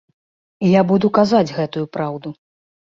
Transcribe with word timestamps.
І 0.67 0.71
я 0.71 0.81
буду 0.93 1.13
казаць 1.19 1.45
гэтую 1.61 1.85
праўду. 1.95 2.37